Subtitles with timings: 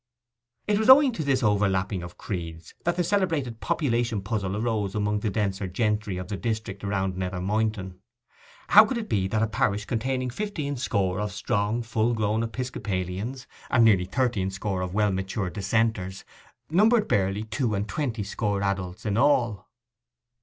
[0.65, 5.19] It was owing to this overlapping of creeds that the celebrated population puzzle arose among
[5.19, 7.99] the denser gentry of the district around Nether Moynton:
[8.69, 13.45] how could it be that a parish containing fifteen score of strong full grown Episcopalians,
[13.69, 16.25] and nearly thirteen score of well matured Dissenters,
[16.71, 19.69] numbered barely two and twenty score adults in all?